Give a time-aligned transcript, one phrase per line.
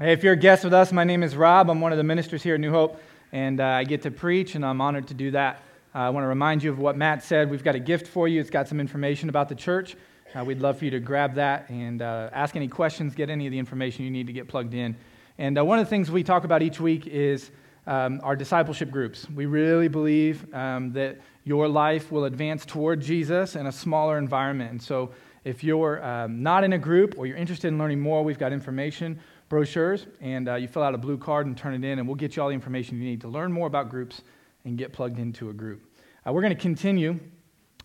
[0.00, 1.68] Hey, if you're a guest with us, my name is Rob.
[1.68, 3.02] I'm one of the ministers here at New Hope,
[3.32, 5.60] and uh, I get to preach, and I'm honored to do that.
[5.92, 7.50] Uh, I want to remind you of what Matt said.
[7.50, 9.96] We've got a gift for you, it's got some information about the church.
[10.36, 13.48] Uh, we'd love for you to grab that and uh, ask any questions, get any
[13.48, 14.94] of the information you need to get plugged in.
[15.36, 17.50] And uh, one of the things we talk about each week is
[17.88, 19.28] um, our discipleship groups.
[19.28, 24.70] We really believe um, that your life will advance toward Jesus in a smaller environment.
[24.70, 25.10] And so,
[25.44, 28.52] if you're um, not in a group or you're interested in learning more, we've got
[28.52, 32.06] information brochures, and uh, you fill out a blue card and turn it in, and
[32.06, 34.22] we'll get you all the information you need to learn more about groups
[34.64, 35.82] and get plugged into a group.
[36.26, 37.18] Uh, we're going to continue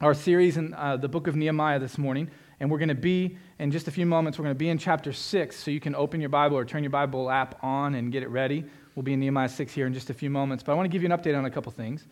[0.01, 3.37] our series in uh, the book of Nehemiah this morning, and we're going to be,
[3.59, 5.95] in just a few moments, we're going to be in chapter 6, so you can
[5.95, 8.65] open your Bible or turn your Bible app on and get it ready.
[8.95, 10.89] We'll be in Nehemiah 6 here in just a few moments, but I want to
[10.89, 12.05] give you an update on a couple things,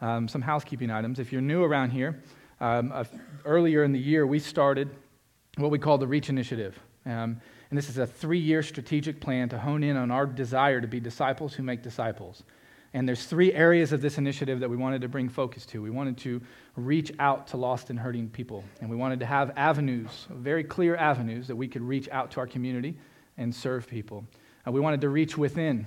[0.00, 1.18] um, some housekeeping items.
[1.18, 2.22] If you're new around here,
[2.60, 3.04] um, uh,
[3.44, 4.90] earlier in the year, we started
[5.56, 6.78] what we call the Reach Initiative.
[7.06, 10.80] Um, and this is a three year strategic plan to hone in on our desire
[10.80, 12.44] to be disciples who make disciples.
[12.94, 15.82] And there's three areas of this initiative that we wanted to bring focus to.
[15.82, 16.40] We wanted to
[16.74, 18.64] reach out to lost and hurting people.
[18.80, 22.40] And we wanted to have avenues, very clear avenues, that we could reach out to
[22.40, 22.96] our community
[23.36, 24.24] and serve people.
[24.66, 25.86] Uh, we wanted to reach within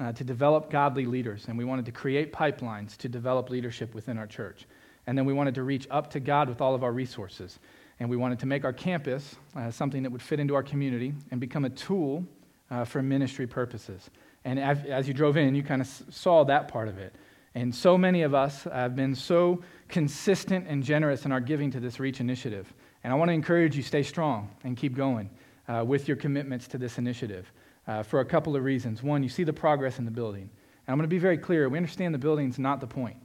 [0.00, 1.44] uh, to develop godly leaders.
[1.46, 4.66] And we wanted to create pipelines to develop leadership within our church.
[5.06, 7.60] And then we wanted to reach up to God with all of our resources.
[8.00, 11.12] And we wanted to make our campus uh, something that would fit into our community
[11.30, 12.24] and become a tool
[12.70, 14.10] uh, for ministry purposes.
[14.44, 17.14] And as, as you drove in, you kind of saw that part of it.
[17.54, 21.80] And so many of us have been so consistent and generous in our giving to
[21.80, 22.72] this Reach initiative.
[23.04, 25.28] And I want to encourage you stay strong and keep going
[25.68, 27.52] uh, with your commitments to this initiative
[27.86, 29.02] uh, for a couple of reasons.
[29.02, 30.42] One, you see the progress in the building.
[30.42, 33.16] And I'm going to be very clear we understand the building's not the point,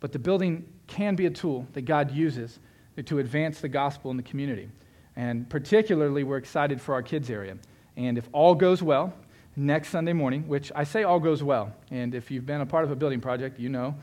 [0.00, 2.58] but the building can be a tool that God uses
[3.04, 4.68] to advance the gospel in the community.
[5.16, 7.56] And particularly, we're excited for our kids' area.
[7.96, 9.14] And if all goes well,
[9.56, 12.84] next Sunday morning, which I say all goes well, and if you've been a part
[12.84, 13.94] of a building project, you know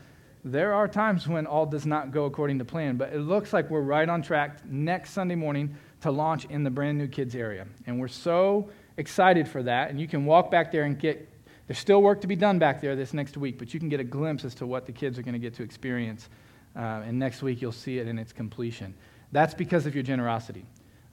[0.44, 3.70] there are times when all does not go according to plan, but it looks like
[3.70, 7.66] we're right on track next Sunday morning to launch in the brand new kids area.
[7.86, 8.68] And we're so
[8.98, 9.88] excited for that.
[9.88, 11.30] And you can walk back there and get,
[11.66, 14.00] there's still work to be done back there this next week, but you can get
[14.00, 16.28] a glimpse as to what the kids are going to get to experience
[16.76, 18.94] uh, and next week you'll see it in its completion.
[19.32, 20.64] That's because of your generosity.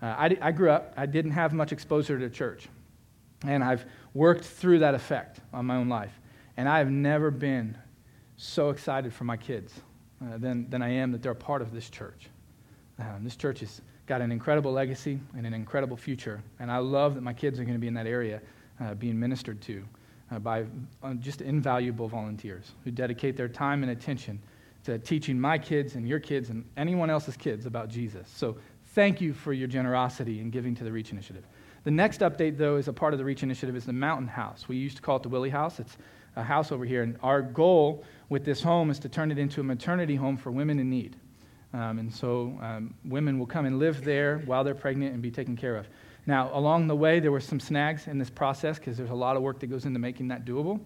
[0.02, 2.68] Uh, I, I grew up, I didn't have much exposure to church.
[3.44, 6.12] And I've worked through that effect on my own life.
[6.58, 7.78] And I have never been
[8.38, 9.74] so excited for my kids
[10.22, 12.30] uh, than, than I am that they're part of this church.
[13.00, 16.44] Uh, this church has got an incredible legacy and an incredible future.
[16.60, 18.42] And I love that my kids are going to be in that area
[18.80, 19.84] uh, being ministered to
[20.32, 20.66] uh, by
[21.04, 24.40] uh, just invaluable volunteers who dedicate their time and attention
[24.86, 28.28] to teaching my kids and your kids and anyone else's kids about Jesus.
[28.36, 31.46] So thank you for your generosity in giving to the Reach Initiative.
[31.84, 34.68] The next update, though, is a part of the Reach Initiative is the Mountain House.
[34.68, 35.80] We used to call it the Willie House.
[35.80, 35.98] It's
[36.36, 37.04] a house over here.
[37.04, 40.52] And our goal with this home is to turn it into a maternity home for
[40.52, 41.16] women in need.
[41.74, 45.32] Um, and so um, women will come and live there while they're pregnant and be
[45.32, 45.88] taken care of.
[46.28, 49.36] Now, along the way, there were some snags in this process because there's a lot
[49.36, 50.80] of work that goes into making that doable.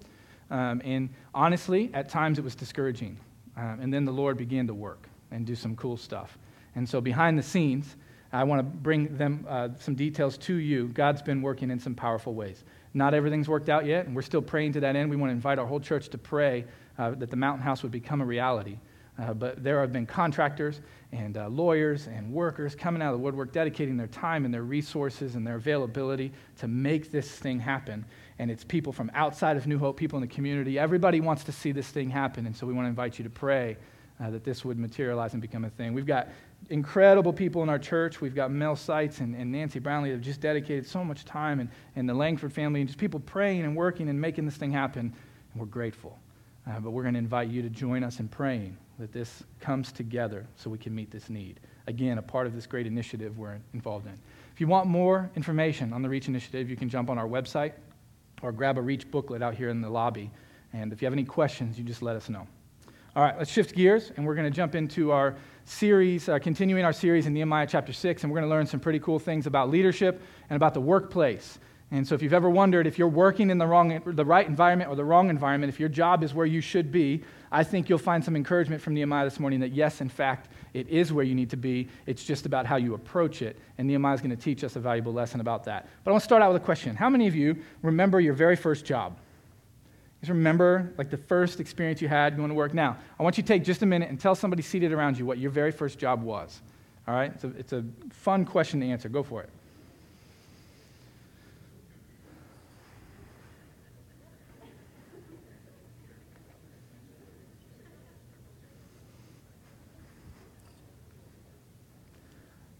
[0.49, 3.17] Um, and honestly, at times it was discouraging.
[3.57, 6.37] Um, and then the Lord began to work and do some cool stuff.
[6.75, 7.95] And so, behind the scenes,
[8.33, 10.87] I want to bring them uh, some details to you.
[10.89, 12.63] God's been working in some powerful ways.
[12.93, 15.09] Not everything's worked out yet, and we're still praying to that end.
[15.09, 16.65] We want to invite our whole church to pray
[16.97, 18.77] uh, that the mountain house would become a reality.
[19.17, 20.81] Uh, but there have been contractors
[21.13, 24.63] and uh, lawyers and workers coming out of the woodwork, dedicating their time and their
[24.63, 28.03] resources and their availability to make this thing happen
[28.39, 30.77] and it's people from outside of New Hope, people in the community.
[30.77, 33.29] Everybody wants to see this thing happen, and so we want to invite you to
[33.29, 33.77] pray
[34.19, 35.93] uh, that this would materialize and become a thing.
[35.93, 36.29] We've got
[36.69, 38.21] incredible people in our church.
[38.21, 41.69] We've got Mel Seitz and, and Nancy Brownlee have just dedicated so much time, and,
[41.95, 45.13] and the Langford family, and just people praying and working and making this thing happen,
[45.53, 46.17] and we're grateful.
[46.67, 49.91] Uh, but we're going to invite you to join us in praying that this comes
[49.91, 51.59] together so we can meet this need.
[51.87, 54.17] Again, a part of this great initiative we're involved in.
[54.53, 57.73] If you want more information on the REACH initiative, you can jump on our website,
[58.41, 60.31] or grab a Reach booklet out here in the lobby.
[60.73, 62.47] And if you have any questions, you just let us know.
[63.15, 66.83] All right, let's shift gears, and we're going to jump into our series, uh, continuing
[66.83, 69.47] our series in Nehemiah chapter 6, and we're going to learn some pretty cool things
[69.47, 71.59] about leadership and about the workplace.
[71.95, 74.89] And so, if you've ever wondered if you're working in the, wrong, the right environment
[74.89, 77.99] or the wrong environment, if your job is where you should be, I think you'll
[77.99, 81.33] find some encouragement from Nehemiah this morning that yes, in fact, it is where you
[81.33, 81.87] need to be.
[82.05, 83.57] It's just about how you approach it.
[83.77, 85.87] And Nehemiah is going to teach us a valuable lesson about that.
[86.03, 88.33] But I want to start out with a question How many of you remember your
[88.33, 89.17] very first job?
[90.19, 92.73] Just remember like the first experience you had going to work.
[92.73, 95.25] Now, I want you to take just a minute and tell somebody seated around you
[95.25, 96.61] what your very first job was.
[97.07, 97.31] All right?
[97.31, 99.07] It's a, it's a fun question to answer.
[99.07, 99.49] Go for it.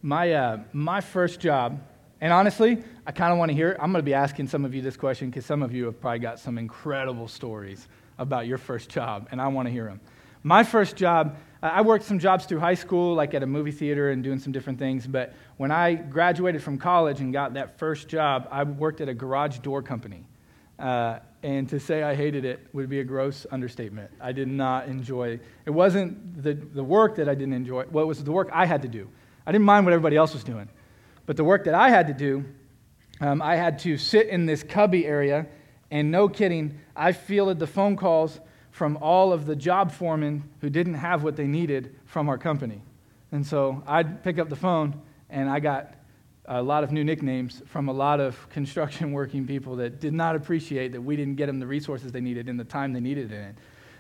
[0.06, 1.82] My, uh, my first job,
[2.22, 3.78] and honestly, I kind of want to hear it.
[3.82, 6.00] I'm going to be asking some of you this question because some of you have
[6.00, 7.88] probably got some incredible stories
[8.20, 10.00] about your first job, and I want to hear them.
[10.44, 14.12] My first job, I worked some jobs through high school, like at a movie theater
[14.12, 15.08] and doing some different things.
[15.08, 19.14] But when I graduated from college and got that first job, I worked at a
[19.16, 20.28] garage door company.
[20.78, 24.12] Uh, and to say I hated it would be a gross understatement.
[24.22, 25.72] I did not enjoy it.
[25.72, 28.84] wasn't the, the work that I didn't enjoy, well, it was the work I had
[28.84, 29.10] to do.
[29.46, 30.70] I didn't mind what everybody else was doing.
[31.26, 32.46] But the work that I had to do,
[33.22, 35.48] um, I had to sit in this cubby area,
[35.92, 38.40] and no kidding, I fielded the phone calls
[38.72, 42.82] from all of the job foremen who didn't have what they needed from our company.
[43.32, 45.94] And so I'd pick up the phone, and I got
[46.48, 50.36] a lot of new nicknames from a lot of construction working people that did not
[50.36, 53.32] appreciate that we didn't get them the resources they needed in the time they needed
[53.32, 53.58] it in.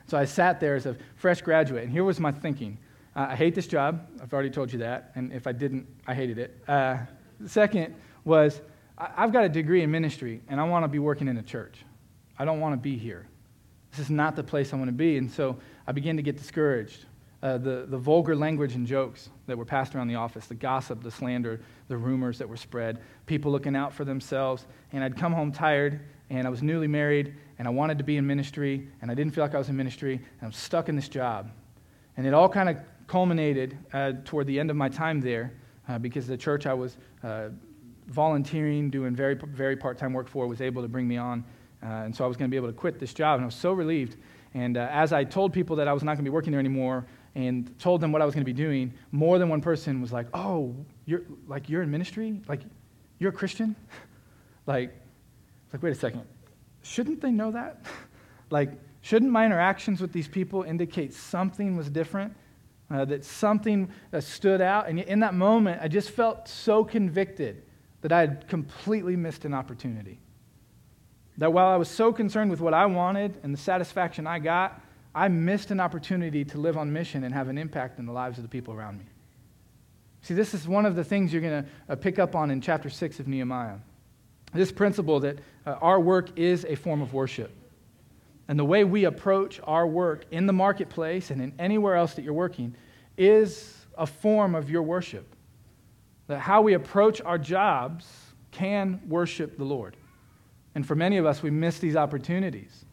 [0.08, 2.78] So I sat there as a fresh graduate, and here was my thinking.
[3.16, 4.08] Uh, I hate this job.
[4.22, 5.12] I've already told you that.
[5.16, 6.58] And if I didn't, I hated it.
[6.68, 6.98] Uh,
[7.46, 7.96] second
[8.26, 8.62] was
[8.98, 11.44] I, I've got a degree in ministry, and I want to be working in a
[11.44, 11.78] church.
[12.38, 13.26] I don't want to be here.
[13.92, 15.18] This is not the place I want to be.
[15.18, 15.58] And so
[15.88, 17.06] I began to get discouraged.
[17.42, 21.04] Uh, the, the vulgar language and jokes that were passed around the office, the gossip,
[21.04, 24.66] the slander, the rumors that were spread, people looking out for themselves.
[24.92, 28.18] And I'd come home tired, and I was newly married, and I wanted to be
[28.18, 30.96] in ministry, and I didn't feel like I was in ministry, and I'm stuck in
[30.96, 31.52] this job.
[32.18, 32.78] And it all kind of
[33.08, 35.54] culminated uh, toward the end of my time there
[35.88, 37.50] uh, because the church I was uh,
[38.08, 41.44] volunteering, doing very, very part time work for, was able to bring me on.
[41.84, 43.46] Uh, and so I was going to be able to quit this job, and I
[43.46, 44.18] was so relieved.
[44.54, 46.60] And uh, as I told people that I was not going to be working there
[46.60, 47.06] anymore
[47.36, 50.14] and told them what I was going to be doing, more than one person was
[50.14, 50.76] like, Oh,
[51.06, 52.42] you're, like, you're in ministry?
[52.48, 52.62] Like,
[53.20, 53.76] you're a Christian?
[54.66, 54.96] like,
[55.74, 56.24] like, wait a second.
[56.84, 57.86] Shouldn't they know that?
[58.50, 58.72] like,
[59.02, 62.34] shouldn't my interactions with these people indicate something was different?
[62.92, 64.88] Uh, that something uh, stood out.
[64.88, 67.64] And in that moment, I just felt so convicted
[68.02, 70.20] that I had completely missed an opportunity.
[71.38, 74.82] That while I was so concerned with what I wanted and the satisfaction I got,
[75.14, 78.38] I missed an opportunity to live on mission and have an impact in the lives
[78.38, 79.06] of the people around me.
[80.22, 82.60] See, this is one of the things you're going to uh, pick up on in
[82.60, 83.78] chapter 6 of Nehemiah.
[84.54, 87.52] This principle that uh, our work is a form of worship.
[88.48, 92.24] And the way we approach our work in the marketplace and in anywhere else that
[92.24, 92.76] you're working
[93.18, 95.36] is a form of your worship.
[96.28, 98.08] That how we approach our jobs
[98.52, 99.98] can worship the Lord.
[100.76, 102.86] And for many of us, we miss these opportunities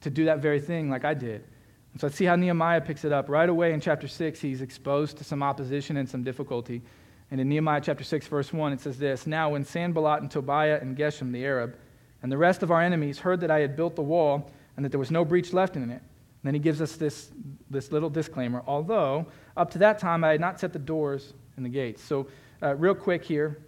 [0.00, 1.44] to do that very thing, like I did.
[1.92, 3.28] And so let's see how Nehemiah picks it up.
[3.28, 6.82] Right away in chapter 6, he's exposed to some opposition and some difficulty.
[7.30, 10.78] And in Nehemiah chapter 6, verse 1, it says this Now, when Sanballat and Tobiah
[10.80, 11.76] and Geshem the Arab
[12.22, 14.90] and the rest of our enemies heard that I had built the wall, and that
[14.90, 15.94] there was no breach left in it.
[15.94, 16.02] And
[16.42, 17.30] then he gives us this,
[17.70, 19.26] this little disclaimer although
[19.56, 22.02] up to that time I had not set the doors and the gates.
[22.02, 22.28] So,
[22.62, 23.58] uh, real quick here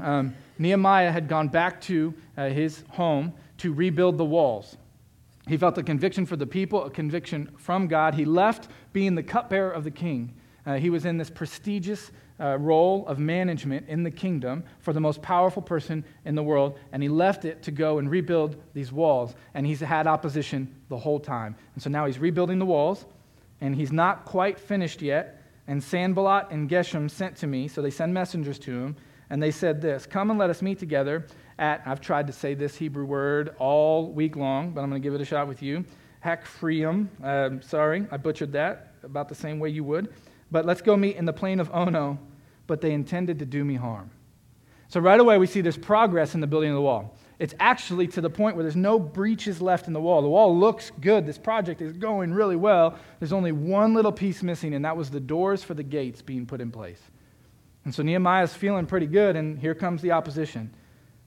[0.00, 4.76] um, Nehemiah had gone back to uh, his home to rebuild the walls.
[5.46, 8.14] He felt a conviction for the people, a conviction from God.
[8.14, 10.34] He left being the cupbearer of the king.
[10.66, 12.10] Uh, he was in this prestigious
[12.40, 16.78] uh, role of management in the kingdom for the most powerful person in the world,
[16.92, 19.34] and he left it to go and rebuild these walls.
[19.54, 21.54] And he's had opposition the whole time.
[21.74, 23.04] And so now he's rebuilding the walls,
[23.60, 25.42] and he's not quite finished yet.
[25.66, 28.96] And Sanballat and Geshem sent to me, so they send messengers to him,
[29.30, 31.26] and they said this Come and let us meet together
[31.58, 35.06] at, I've tried to say this Hebrew word all week long, but I'm going to
[35.06, 35.84] give it a shot with you.
[36.24, 37.06] Hakfreum.
[37.22, 40.12] Uh, sorry, I butchered that about the same way you would
[40.54, 42.16] but let's go meet in the plain of Ono.
[42.68, 44.08] But they intended to do me harm.
[44.86, 47.18] So right away, we see there's progress in the building of the wall.
[47.40, 50.22] It's actually to the point where there's no breaches left in the wall.
[50.22, 51.26] The wall looks good.
[51.26, 52.96] This project is going really well.
[53.18, 56.46] There's only one little piece missing, and that was the doors for the gates being
[56.46, 57.00] put in place.
[57.84, 60.72] And so Nehemiah's feeling pretty good, and here comes the opposition.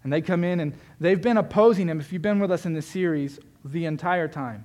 [0.05, 2.73] And they come in, and they've been opposing him, if you've been with us in
[2.73, 4.63] this series, the entire time.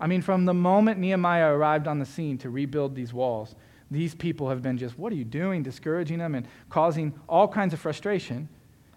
[0.00, 3.54] I mean, from the moment Nehemiah arrived on the scene to rebuild these walls,
[3.90, 5.62] these people have been just, what are you doing?
[5.62, 8.48] Discouraging them and causing all kinds of frustration.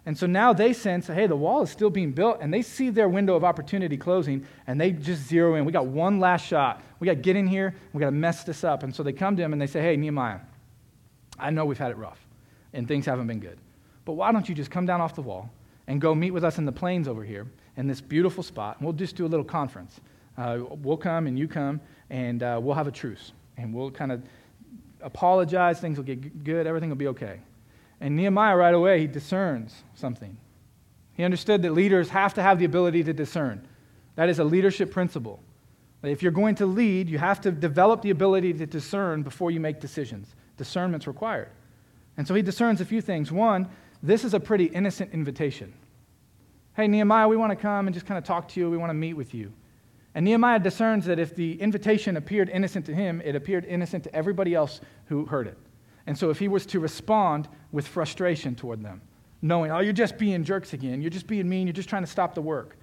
[0.05, 2.89] And so now they sense, hey, the wall is still being built, and they see
[2.89, 5.63] their window of opportunity closing, and they just zero in.
[5.63, 6.83] We got one last shot.
[6.99, 7.73] We got to get in here.
[7.93, 8.83] We got to mess this up.
[8.83, 10.39] And so they come to him and they say, hey, Nehemiah,
[11.39, 12.19] I know we've had it rough,
[12.73, 13.57] and things haven't been good.
[14.05, 15.49] But why don't you just come down off the wall
[15.87, 17.47] and go meet with us in the plains over here
[17.77, 18.77] in this beautiful spot?
[18.77, 20.01] And we'll just do a little conference.
[20.37, 24.11] Uh, we'll come and you come, and uh, we'll have a truce, and we'll kind
[24.11, 24.21] of
[25.03, 27.39] apologize, things will get good, everything will be okay.
[28.01, 30.37] And Nehemiah, right away, he discerns something.
[31.13, 33.67] He understood that leaders have to have the ability to discern.
[34.15, 35.39] That is a leadership principle.
[36.01, 39.59] If you're going to lead, you have to develop the ability to discern before you
[39.59, 40.35] make decisions.
[40.57, 41.49] Discernment's required.
[42.17, 43.31] And so he discerns a few things.
[43.31, 43.69] One,
[44.01, 45.73] this is a pretty innocent invitation.
[46.75, 48.69] Hey, Nehemiah, we want to come and just kind of talk to you.
[48.69, 49.53] We want to meet with you.
[50.15, 54.15] And Nehemiah discerns that if the invitation appeared innocent to him, it appeared innocent to
[54.15, 55.57] everybody else who heard it.
[56.05, 59.01] And so if he was to respond with frustration toward them,
[59.41, 62.09] knowing, oh, you're just being jerks again, you're just being mean, you're just trying to
[62.09, 62.77] stop the work,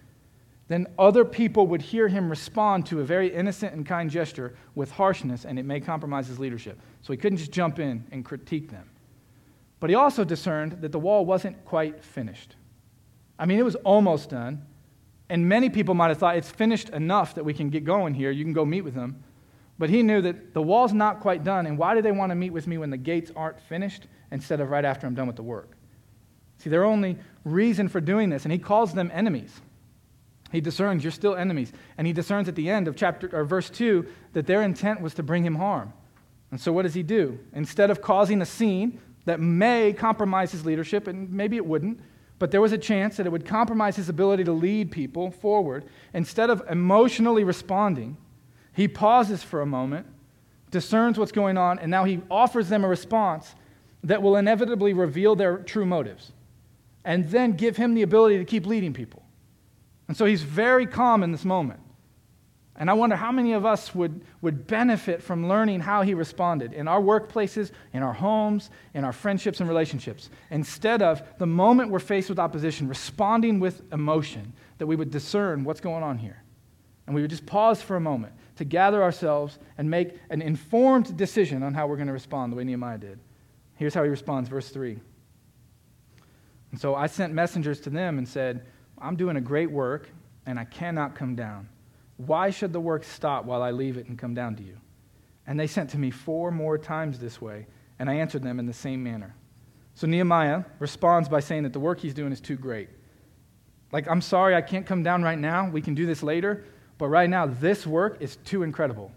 [0.68, 4.90] then other people would hear him respond to a very innocent and kind gesture with
[4.92, 6.80] harshness, and it may compromise his leadership.
[7.02, 8.88] So he couldn't just jump in and critique them.
[9.80, 12.54] But he also discerned that the wall wasn't quite finished.
[13.38, 14.64] I mean, it was almost done.
[15.30, 18.32] And many people might have thought it's finished enough that we can get going here.
[18.32, 19.22] You can go meet with them.
[19.78, 21.66] But he knew that the wall's not quite done.
[21.66, 24.60] And why do they want to meet with me when the gates aren't finished instead
[24.60, 25.70] of right after I'm done with the work?
[26.58, 29.62] See, their only reason for doing this, and he calls them enemies.
[30.50, 31.72] He discerns you're still enemies.
[31.96, 35.14] And he discerns at the end of chapter or verse 2 that their intent was
[35.14, 35.92] to bring him harm.
[36.50, 37.38] And so what does he do?
[37.52, 42.00] Instead of causing a scene that may compromise his leadership, and maybe it wouldn't,
[42.40, 45.84] but there was a chance that it would compromise his ability to lead people forward.
[46.14, 48.16] Instead of emotionally responding,
[48.72, 50.06] he pauses for a moment,
[50.70, 53.54] discerns what's going on, and now he offers them a response
[54.02, 56.32] that will inevitably reveal their true motives
[57.04, 59.22] and then give him the ability to keep leading people.
[60.08, 61.80] And so he's very calm in this moment.
[62.80, 66.72] And I wonder how many of us would, would benefit from learning how he responded
[66.72, 71.90] in our workplaces, in our homes, in our friendships and relationships, instead of the moment
[71.90, 76.42] we're faced with opposition, responding with emotion, that we would discern what's going on here.
[77.06, 81.18] And we would just pause for a moment to gather ourselves and make an informed
[81.18, 83.20] decision on how we're going to respond the way Nehemiah did.
[83.76, 84.98] Here's how he responds, verse 3.
[86.70, 88.64] And so I sent messengers to them and said,
[88.96, 90.08] I'm doing a great work,
[90.46, 91.68] and I cannot come down.
[92.26, 94.76] Why should the work stop while I leave it and come down to you?
[95.46, 97.66] And they sent to me four more times this way,
[97.98, 99.34] and I answered them in the same manner.
[99.94, 102.88] So Nehemiah responds by saying that the work he's doing is too great.
[103.92, 105.68] Like, I'm sorry I can't come down right now.
[105.68, 106.64] We can do this later.
[106.98, 109.10] But right now, this work is too incredible.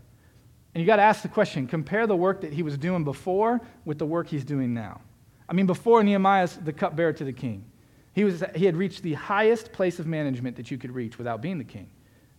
[0.73, 3.61] And you got to ask the question compare the work that he was doing before
[3.85, 5.01] with the work he's doing now.
[5.47, 7.65] I mean, before Nehemiah's the cupbearer to the king,
[8.13, 11.41] he, was, he had reached the highest place of management that you could reach without
[11.41, 11.89] being the king.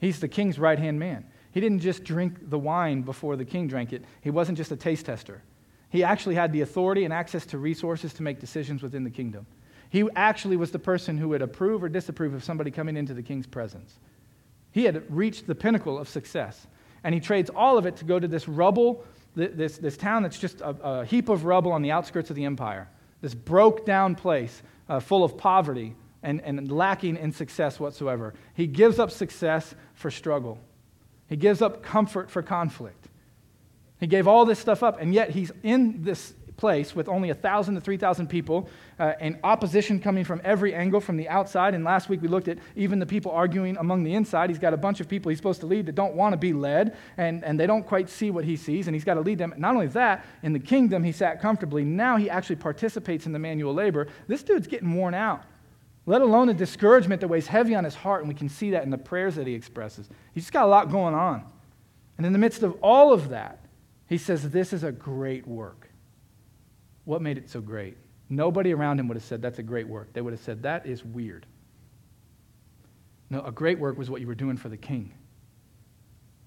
[0.05, 1.25] He's the king's right hand man.
[1.53, 4.77] He didn't just drink the wine before the king drank it, he wasn't just a
[4.77, 5.43] taste tester.
[5.89, 9.47] He actually had the authority and access to resources to make decisions within the kingdom.
[9.89, 13.23] He actually was the person who would approve or disapprove of somebody coming into the
[13.23, 13.99] king's presence.
[14.73, 16.67] He had reached the pinnacle of success.
[17.03, 20.39] And he trades all of it to go to this rubble, this, this town that's
[20.39, 22.89] just a, a heap of rubble on the outskirts of the empire,
[23.23, 28.35] this broke down place uh, full of poverty and, and lacking in success whatsoever.
[28.55, 30.59] He gives up success for struggle,
[31.29, 33.09] he gives up comfort for conflict.
[34.01, 37.75] He gave all this stuff up, and yet he's in this place with only 1,000
[37.75, 41.75] to 3,000 people uh, and opposition coming from every angle from the outside.
[41.75, 44.51] And last week we looked at even the people arguing among the inside.
[44.51, 46.53] He's got a bunch of people he's supposed to lead that don't want to be
[46.53, 49.39] led and, and they don't quite see what he sees, and he's got to lead
[49.39, 49.55] them.
[49.57, 51.85] Not only that, in the kingdom he sat comfortably.
[51.85, 54.09] Now he actually participates in the manual labor.
[54.29, 55.45] This dude's getting worn out
[56.07, 58.83] let alone the discouragement that weighs heavy on his heart, and we can see that
[58.83, 60.09] in the prayers that he expresses.
[60.33, 61.45] He's just got a lot going on.
[62.19, 63.65] And in the midst of all of that,
[64.07, 65.89] he says, This is a great work.
[67.05, 67.97] What made it so great?
[68.29, 70.13] Nobody around him would have said, That's a great work.
[70.13, 71.47] They would have said, That is weird.
[73.31, 75.13] No, a great work was what you were doing for the king.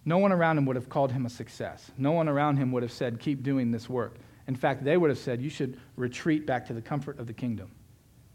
[0.05, 1.91] No one around him would have called him a success.
[1.97, 4.17] No one around him would have said, Keep doing this work.
[4.47, 7.33] In fact, they would have said, You should retreat back to the comfort of the
[7.33, 7.71] kingdom.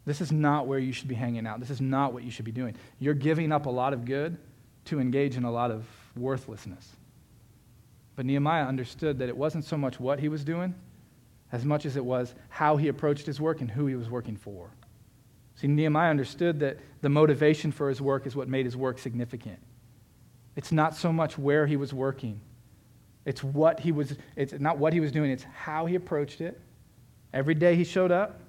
[0.05, 1.61] This is not where you should be hanging out.
[1.61, 2.75] This is not what you should be doing.
[2.99, 4.37] You're giving up a lot of good
[4.87, 6.97] to engage in a lot of worthlessness.
[8.17, 10.75] But Nehemiah understood that it wasn't so much what he was doing
[11.53, 14.37] as much as it was how he approached his work and who he was working
[14.37, 14.71] for.
[15.55, 19.59] See, Nehemiah understood that the motivation for his work is what made his work significant.
[20.57, 22.41] It's not so much where he was working.
[23.25, 26.61] It's what he was it's not what he was doing, it's how he approached it.
[27.33, 28.41] Every day he showed up,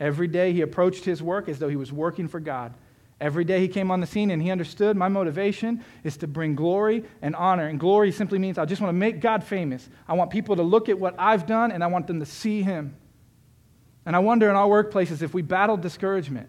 [0.00, 2.74] Every day he approached his work as though he was working for God.
[3.20, 6.56] Every day he came on the scene and he understood my motivation is to bring
[6.56, 7.68] glory and honor.
[7.68, 9.88] And glory simply means I just want to make God famous.
[10.08, 12.62] I want people to look at what I've done and I want them to see
[12.62, 12.96] him.
[14.04, 16.48] And I wonder in our workplaces if we battle discouragement.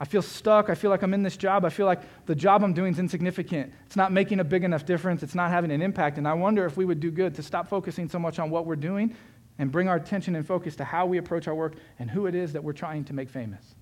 [0.00, 0.68] I feel stuck.
[0.68, 1.64] I feel like I'm in this job.
[1.64, 3.72] I feel like the job I'm doing is insignificant.
[3.86, 5.22] It's not making a big enough difference.
[5.22, 6.18] It's not having an impact.
[6.18, 8.66] And I wonder if we would do good to stop focusing so much on what
[8.66, 9.14] we're doing
[9.60, 12.34] and bring our attention and focus to how we approach our work and who it
[12.34, 13.74] is that we're trying to make famous,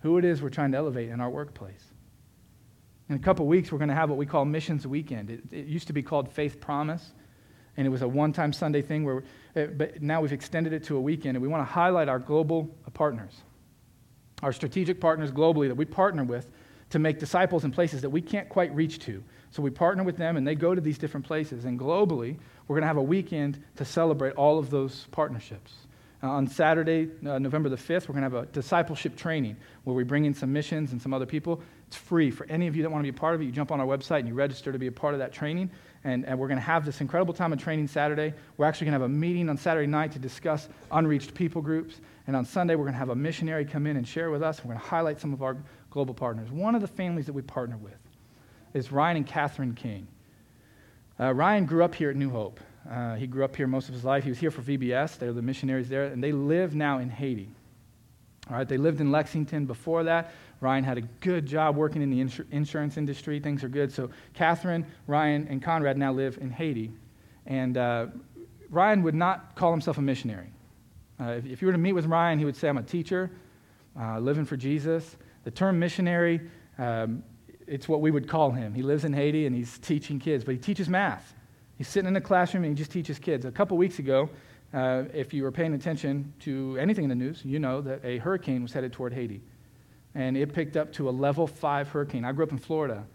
[0.00, 1.84] who it is we're trying to elevate in our workplace.
[3.08, 5.30] In a couple weeks, we're going to have what we call Missions Weekend.
[5.30, 7.12] It, it, used to be called Faith Promise.
[7.76, 9.22] and it was a one time Sunday thing, where,
[9.54, 12.18] uh, but now we've extended it to a weekend, and we want to highlight our
[12.18, 13.42] global partners,
[14.42, 16.50] our strategic partners globally that we partner with
[16.90, 19.22] to make disciples in places that we can't quite reach to.
[19.52, 21.64] So we partner with them, and they go to these different places.
[21.64, 22.38] And globally,
[22.72, 25.74] we're going to have a weekend to celebrate all of those partnerships.
[26.22, 29.94] Uh, on Saturday, uh, November the 5th, we're going to have a discipleship training where
[29.94, 31.60] we bring in some missions and some other people.
[31.86, 33.44] It's free for any of you that want to be a part of it.
[33.44, 35.70] You jump on our website and you register to be a part of that training.
[36.02, 38.32] And, and we're going to have this incredible time of training Saturday.
[38.56, 42.00] We're actually going to have a meeting on Saturday night to discuss unreached people groups.
[42.26, 44.60] And on Sunday, we're going to have a missionary come in and share with us.
[44.60, 45.58] We're going to highlight some of our
[45.90, 46.50] global partners.
[46.50, 47.98] One of the families that we partner with
[48.72, 50.08] is Ryan and Catherine King.
[51.22, 52.58] Uh, Ryan grew up here at New Hope.
[52.90, 54.24] Uh, he grew up here most of his life.
[54.24, 55.18] He was here for VBS.
[55.18, 57.48] They're the missionaries there, and they live now in Haiti.
[58.50, 60.32] All right, they lived in Lexington before that.
[60.60, 63.38] Ryan had a good job working in the insur- insurance industry.
[63.38, 63.92] Things are good.
[63.92, 66.90] So Catherine, Ryan, and Conrad now live in Haiti.
[67.46, 68.06] And uh,
[68.68, 70.52] Ryan would not call himself a missionary.
[71.20, 73.30] Uh, if, if, you were to meet with Ryan, he would say, I'm a teacher,
[74.00, 75.16] uh, living for Jesus.
[75.44, 76.40] The term missionary,
[76.78, 77.22] um,
[77.72, 78.74] it's what we would call him.
[78.74, 81.34] He lives in Haiti and he's teaching kids, but he teaches math.
[81.78, 83.46] He's sitting in a classroom and he just teaches kids.
[83.46, 84.28] A couple weeks ago,
[84.74, 88.18] uh, if you were paying attention to anything in the news, you know that a
[88.18, 89.40] hurricane was headed toward Haiti.
[90.14, 92.26] And it picked up to a level five hurricane.
[92.26, 93.06] I grew up in Florida.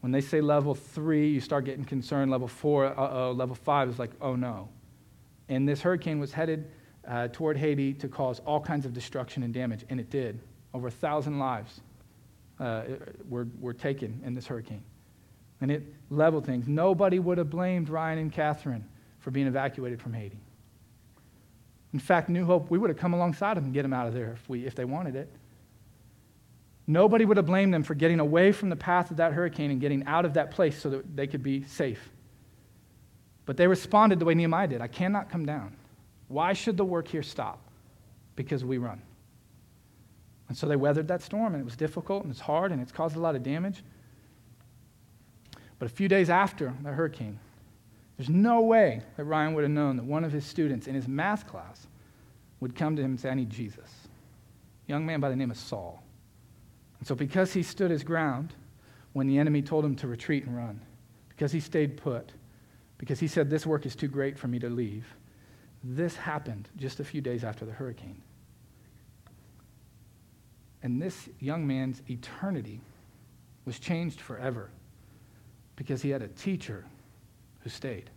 [0.00, 2.30] When they say level three, you start getting concerned.
[2.30, 3.32] Level four, uh oh.
[3.32, 4.70] Level five is like, oh no.
[5.50, 6.70] And this hurricane was headed
[7.06, 10.40] uh, toward Haiti to cause all kinds of destruction and damage, and it did.
[10.72, 11.82] Over a thousand lives
[12.58, 12.82] uh,
[13.28, 14.82] were, were taken in this hurricane.
[15.60, 16.68] And it leveled things.
[16.68, 18.84] Nobody would have blamed Ryan and Catherine
[19.20, 20.38] for being evacuated from Haiti.
[21.92, 24.14] In fact, New Hope, we would have come alongside them and get them out of
[24.14, 25.30] there if, we, if they wanted it.
[26.86, 29.80] Nobody would have blamed them for getting away from the path of that hurricane and
[29.80, 32.10] getting out of that place so that they could be safe.
[33.44, 35.76] But they responded the way Nehemiah did I cannot come down.
[36.28, 37.60] Why should the work here stop?
[38.34, 39.00] Because we run.
[40.48, 42.92] And so they weathered that storm, and it was difficult, and it's hard, and it's
[42.92, 43.82] caused a lot of damage.
[45.78, 47.38] But a few days after the hurricane,
[48.16, 51.06] there's no way that Ryan would have known that one of his students in his
[51.06, 51.86] math class
[52.60, 53.90] would come to him and say, I need Jesus.
[54.88, 56.02] A young man by the name of Saul.
[56.98, 58.54] And so, because he stood his ground
[59.12, 60.80] when the enemy told him to retreat and run,
[61.28, 62.32] because he stayed put,
[62.96, 65.04] because he said, This work is too great for me to leave,
[65.84, 68.22] this happened just a few days after the hurricane.
[70.82, 72.80] And this young man's eternity
[73.64, 74.70] was changed forever
[75.74, 76.84] because he had a teacher
[77.60, 78.10] who stayed.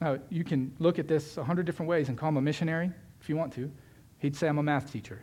[0.00, 2.90] Now, you can look at this a hundred different ways and call him a missionary
[3.20, 3.70] if you want to.
[4.18, 5.22] He'd say, I'm a math teacher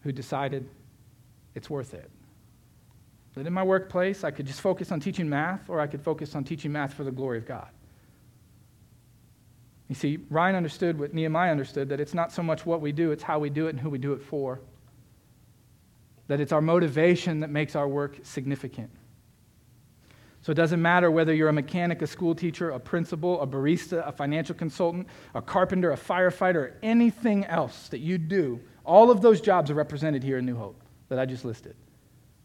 [0.00, 0.68] who decided
[1.54, 2.10] it's worth it.
[3.34, 6.34] That in my workplace, I could just focus on teaching math, or I could focus
[6.34, 7.68] on teaching math for the glory of God.
[9.88, 13.12] You see, Ryan understood what Nehemiah understood that it's not so much what we do,
[13.12, 14.60] it's how we do it and who we do it for.
[16.28, 18.90] That it's our motivation that makes our work significant.
[20.40, 24.06] So it doesn't matter whether you're a mechanic, a school teacher, a principal, a barista,
[24.06, 28.60] a financial consultant, a carpenter, a firefighter, or anything else that you do.
[28.84, 31.76] All of those jobs are represented here in New Hope that I just listed.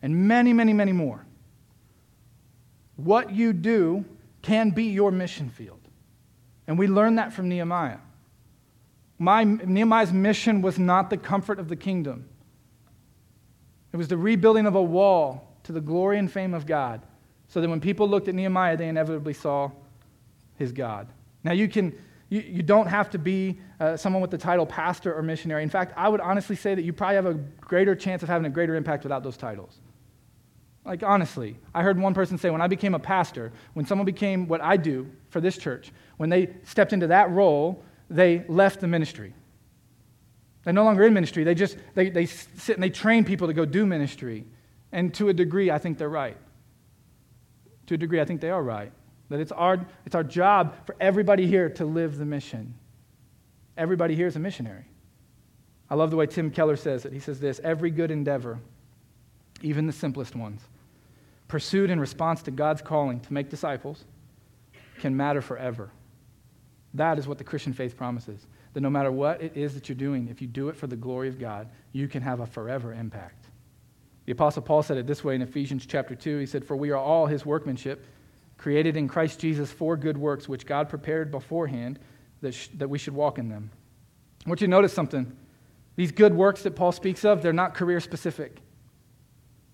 [0.02, 1.25] And many, many, many more.
[2.95, 4.06] What you do
[4.41, 5.88] can be your mission field.
[6.69, 7.97] And we learn that from Nehemiah.
[9.17, 12.29] My, Nehemiah's mission was not the comfort of the kingdom.
[13.91, 17.01] It was the rebuilding of a wall to the glory and fame of God,
[17.47, 19.71] so that when people looked at Nehemiah, they inevitably saw
[20.58, 21.08] his God.
[21.43, 21.97] Now, you, can,
[22.29, 25.63] you, you don't have to be uh, someone with the title pastor or missionary.
[25.63, 28.45] In fact, I would honestly say that you probably have a greater chance of having
[28.45, 29.79] a greater impact without those titles.
[30.89, 34.47] Like, honestly, I heard one person say when I became a pastor, when someone became
[34.47, 38.88] what I do for this church, when they stepped into that role, they left the
[38.88, 39.36] ministry.
[40.63, 41.43] They're no longer in ministry.
[41.43, 44.47] They just they, they sit and they train people to go do ministry.
[44.91, 46.38] And to a degree, I think they're right.
[47.86, 48.91] To a degree, I think they are right.
[49.30, 52.73] That it's our, it's our job for everybody here to live the mission.
[53.78, 54.86] Everybody here is a missionary.
[55.88, 57.13] I love the way Tim Keller says it.
[57.13, 58.60] He says this every good endeavor,
[59.62, 60.63] even the simplest ones,
[61.49, 64.05] pursued in response to God's calling to make disciples,
[64.99, 65.91] can matter forever.
[66.93, 69.95] That is what the Christian faith promises that no matter what it is that you're
[69.95, 72.93] doing, if you do it for the glory of God, you can have a forever
[72.93, 73.47] impact.
[74.25, 76.38] The Apostle Paul said it this way in Ephesians chapter 2.
[76.38, 78.05] He said, For we are all his workmanship,
[78.57, 81.97] created in Christ Jesus for good works, which God prepared beforehand
[82.41, 83.71] that, sh- that we should walk in them.
[84.45, 85.35] I want you to notice something.
[85.95, 88.62] These good works that Paul speaks of, they're not career specific.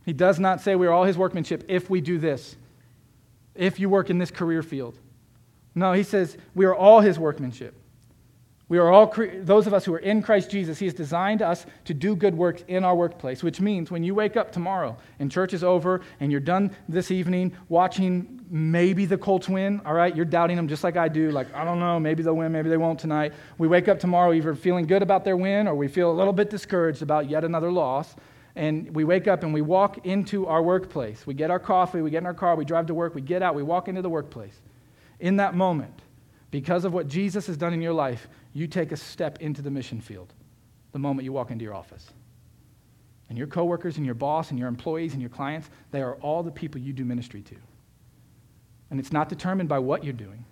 [0.05, 2.55] He does not say we are all his workmanship if we do this.
[3.55, 4.99] if you work in this career field.
[5.73, 7.73] No, he says we are all his workmanship.
[8.67, 11.43] We are all, cre- those of us who are in Christ Jesus, He has designed
[11.43, 14.97] us to do good works in our workplace, which means when you wake up tomorrow
[15.19, 19.93] and church is over and you're done this evening watching maybe the Colts win, all
[19.93, 21.29] right, you're doubting them just like I do.
[21.31, 23.33] Like, I don't know, maybe they'll win, maybe they won't tonight.
[23.59, 26.33] We wake up tomorrow either feeling good about their win or we feel a little
[26.33, 28.15] bit discouraged about yet another loss.
[28.55, 31.27] And we wake up and we walk into our workplace.
[31.27, 33.41] We get our coffee, we get in our car, we drive to work, we get
[33.41, 34.61] out, we walk into the workplace.
[35.19, 36.01] In that moment,
[36.51, 39.69] because of what Jesus has done in your life, you take a step into the
[39.69, 40.33] mission field
[40.93, 42.09] the moment you walk into your office.
[43.27, 46.43] And your coworkers and your boss and your employees and your clients, they are all
[46.43, 47.55] the people you do ministry to.
[48.89, 50.45] And it's not determined by what you're doing.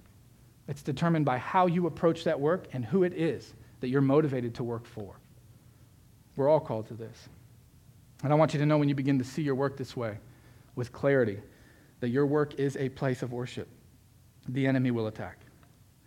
[0.67, 4.55] It's determined by how you approach that work and who it is that you're motivated
[4.55, 5.15] to work for.
[6.35, 7.29] We're all called to this.
[8.23, 10.17] And I want you to know when you begin to see your work this way,
[10.75, 11.39] with clarity,
[11.99, 13.67] that your work is a place of worship.
[14.47, 15.39] The enemy will attack.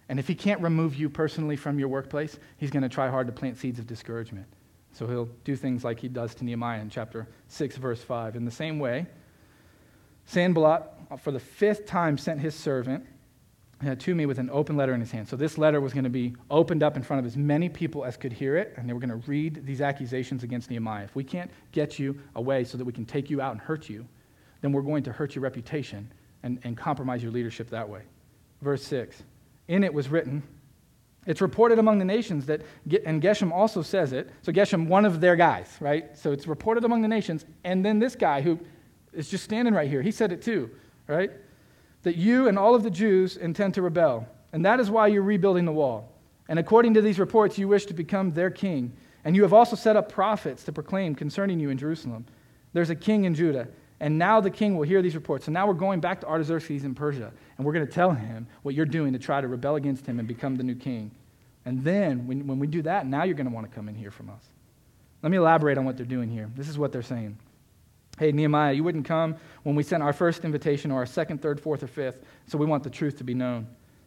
[0.09, 3.26] And if he can't remove you personally from your workplace, he's going to try hard
[3.26, 4.46] to plant seeds of discouragement.
[4.92, 8.35] So he'll do things like he does to Nehemiah in chapter 6, verse 5.
[8.35, 9.07] In the same way,
[10.24, 10.83] Sanballat,
[11.18, 13.07] for the fifth time, sent his servant
[13.85, 15.29] Uh, to me with an open letter in his hand.
[15.29, 18.07] So this letter was going to be opened up in front of as many people
[18.07, 21.05] as could hear it, and they were going to read these accusations against Nehemiah.
[21.05, 23.91] If we can't get you away so that we can take you out and hurt
[23.91, 24.07] you,
[24.62, 26.11] then we're going to hurt your reputation
[26.43, 28.01] and, and compromise your leadership that way.
[28.62, 29.23] Verse 6
[29.69, 30.43] in it was written,
[31.27, 32.62] it's reported among the nations that,
[33.05, 34.31] and Geshem also says it.
[34.43, 36.17] So Geshem, one of their guys, right?
[36.17, 37.45] So it's reported among the nations.
[37.65, 38.61] And then this guy who
[39.12, 40.71] is just standing right here, he said it too,
[41.09, 41.33] right?
[42.07, 44.29] That you and all of the Jews intend to rebel.
[44.53, 46.12] And that is why you're rebuilding the wall.
[46.49, 48.92] And according to these reports, you wish to become their king.
[49.25, 52.25] And you have also set up prophets to proclaim concerning you in Jerusalem.
[52.73, 53.66] There's a king in Judah
[54.01, 55.47] and now the king will hear these reports.
[55.47, 58.47] So now we're going back to Artaxerxes in Persia, and we're going to tell him
[58.62, 61.11] what you're doing to try to rebel against him and become the new king.
[61.64, 63.97] And then, when, when we do that, now you're going to want to come and
[63.97, 64.42] hear from us.
[65.23, 66.51] Let me elaborate on what they're doing here.
[66.55, 67.38] This is what they're saying.
[68.18, 71.61] Hey, Nehemiah, you wouldn't come when we sent our first invitation or our second, third,
[71.61, 73.66] fourth, or fifth, so we want the truth to be known.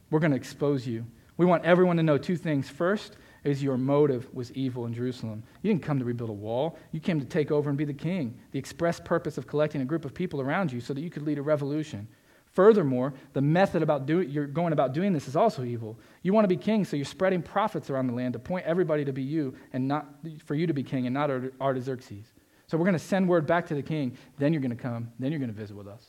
[0.10, 1.06] We're going to expose you.
[1.38, 2.70] We want everyone to know two things.
[2.70, 5.44] First, is your motive was evil in Jerusalem.
[5.62, 6.78] You didn't come to rebuild a wall.
[6.92, 8.38] You came to take over and be the king.
[8.52, 11.24] The express purpose of collecting a group of people around you so that you could
[11.24, 12.08] lead a revolution.
[12.52, 16.00] Furthermore, the method about do, you're going about doing this is also evil.
[16.24, 19.06] You want to be king, so you're spreading prophets around the land to point everybody
[19.06, 20.08] to be you and not
[20.46, 21.30] for you to be king and not
[21.62, 22.26] Artaxerxes.
[22.70, 24.16] So we're going to send word back to the king.
[24.38, 25.12] Then you're going to come.
[25.18, 26.04] Then you're going to visit with us.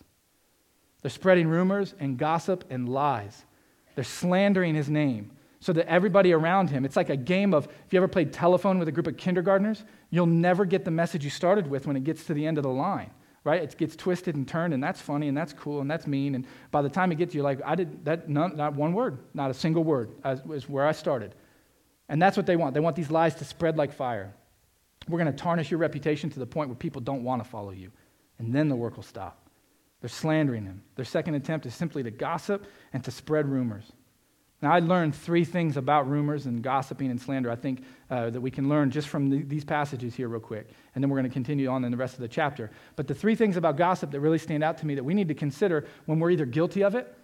[1.00, 3.46] They're spreading rumors and gossip and lies.
[3.94, 7.92] They're slandering his name so that everybody around him, it's like a game of, if
[7.92, 11.30] you ever played telephone with a group of kindergartners, you'll never get the message you
[11.30, 13.10] started with when it gets to the end of the line,
[13.44, 13.62] right?
[13.62, 16.34] It gets twisted and turned, and that's funny, and that's cool, and that's mean.
[16.34, 18.92] And by the time it gets to you, like, I did that, none, not one
[18.92, 20.10] word, not a single word,
[20.50, 21.34] is where I started.
[22.10, 22.74] And that's what they want.
[22.74, 24.34] They want these lies to spread like fire.
[25.08, 27.70] We're going to tarnish your reputation to the point where people don't want to follow
[27.70, 27.90] you.
[28.38, 29.48] And then the work will stop.
[30.00, 30.82] They're slandering him.
[30.96, 33.92] Their second attempt is simply to gossip and to spread rumors.
[34.62, 38.40] Now, I learned three things about rumors and gossiping and slander, I think, uh, that
[38.40, 40.68] we can learn just from the, these passages here, real quick.
[40.94, 42.70] And then we're going to continue on in the rest of the chapter.
[42.96, 45.28] But the three things about gossip that really stand out to me that we need
[45.28, 47.14] to consider when we're either guilty of it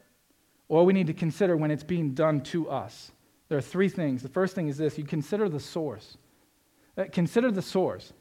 [0.68, 3.12] or we need to consider when it's being done to us.
[3.48, 4.22] There are three things.
[4.22, 6.16] The first thing is this you consider the source.
[6.96, 8.12] Uh, consider the source.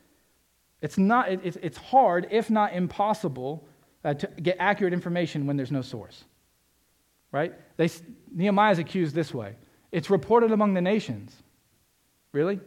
[0.82, 3.68] It's, not, it, it's hard, if not impossible,
[4.04, 6.26] uh, to get accurate information when there's no source
[7.36, 7.54] right?
[7.76, 7.90] They,
[8.34, 9.56] Nehemiah is accused this way
[9.92, 11.36] it's reported among the nations.
[12.32, 12.60] Really?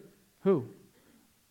[0.45, 0.67] Who?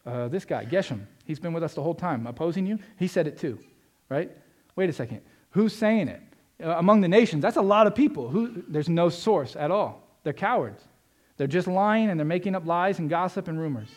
[0.06, 1.02] Uh, this guy, Geshem.
[1.26, 2.26] He's been with us the whole time.
[2.26, 2.80] Opposing you?
[2.98, 3.60] He said it too,
[4.08, 4.32] right?
[4.76, 5.22] Wait a second.
[5.52, 6.22] Who's saying it?
[6.64, 8.30] Uh, among the nations, that's a lot of people.
[8.30, 10.08] Who, there's no source at all.
[10.24, 10.82] They're cowards.
[11.36, 13.90] They're just lying and they're making up lies and gossip and rumors.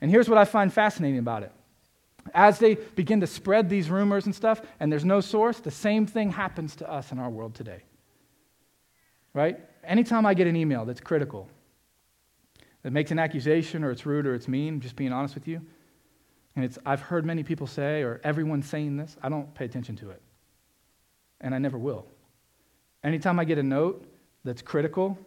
[0.00, 1.52] And here's what I find fascinating about it.
[2.32, 6.06] As they begin to spread these rumors and stuff, and there's no source, the same
[6.06, 7.82] thing happens to us in our world today
[9.34, 9.58] right?
[9.82, 11.48] Anytime I get an email that's critical,
[12.82, 15.60] that makes an accusation or it's rude or it's mean, just being honest with you,
[16.56, 19.96] and it's, I've heard many people say, or everyone's saying this, I don't pay attention
[19.96, 20.22] to it.
[21.40, 22.06] And I never will.
[23.02, 24.06] Anytime I get a note
[24.44, 25.18] that's critical,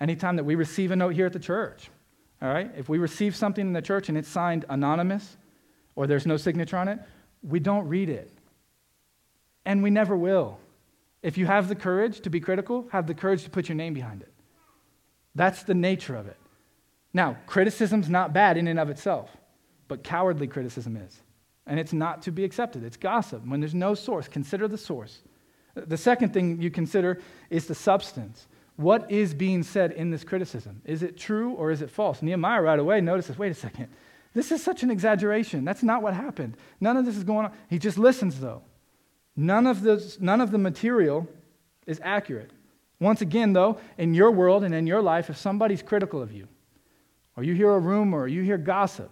[0.00, 1.90] anytime that we receive a note here at the church,
[2.40, 5.36] all right, if we receive something in the church and it's signed anonymous
[5.96, 7.00] or there's no signature on it,
[7.42, 8.30] we don't read it.
[9.64, 10.58] And we never will.
[11.22, 13.92] If you have the courage to be critical, have the courage to put your name
[13.92, 14.32] behind it.
[15.34, 16.36] That's the nature of it.
[17.12, 19.36] Now, criticism's not bad in and of itself,
[19.88, 21.20] but cowardly criticism is.
[21.66, 22.84] And it's not to be accepted.
[22.84, 23.44] It's gossip.
[23.46, 25.20] When there's no source, consider the source.
[25.74, 27.20] The second thing you consider
[27.50, 28.46] is the substance.
[28.78, 30.82] What is being said in this criticism?
[30.84, 32.22] Is it true or is it false?
[32.22, 33.88] Nehemiah right away notices wait a second,
[34.34, 35.64] this is such an exaggeration.
[35.64, 36.56] That's not what happened.
[36.80, 37.52] None of this is going on.
[37.68, 38.62] He just listens, though.
[39.34, 41.26] None of, this, none of the material
[41.88, 42.52] is accurate.
[43.00, 46.46] Once again, though, in your world and in your life, if somebody's critical of you,
[47.36, 49.10] or you hear a rumor, or you hear gossip,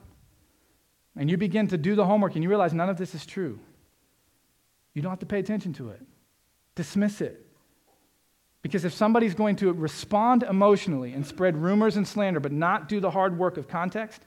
[1.16, 3.58] and you begin to do the homework and you realize none of this is true,
[4.94, 6.02] you don't have to pay attention to it.
[6.76, 7.45] Dismiss it.
[8.66, 12.98] Because if somebody's going to respond emotionally and spread rumors and slander, but not do
[12.98, 14.22] the hard work of context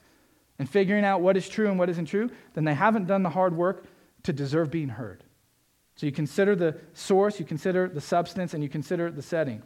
[0.59, 3.29] and figuring out what is true and what isn't true, then they haven't done the
[3.29, 3.83] hard work
[4.23, 5.25] to deserve being heard.
[5.97, 9.61] So you consider the source, you consider the substance, and you consider the setting.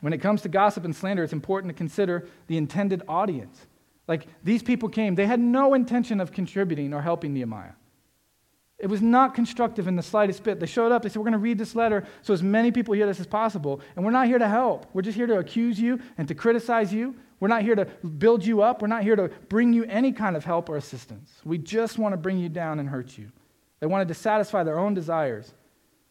[0.00, 3.68] When it comes to gossip and slander, it's important to consider the intended audience.
[4.08, 7.74] Like these people came, they had no intention of contributing or helping Nehemiah.
[8.82, 10.58] It was not constructive in the slightest bit.
[10.58, 12.94] They showed up, they said, We're going to read this letter so as many people
[12.94, 13.80] hear this as possible.
[13.94, 14.86] And we're not here to help.
[14.92, 17.14] We're just here to accuse you and to criticize you.
[17.38, 18.82] We're not here to build you up.
[18.82, 21.30] We're not here to bring you any kind of help or assistance.
[21.44, 23.30] We just want to bring you down and hurt you.
[23.78, 25.54] They wanted to satisfy their own desires.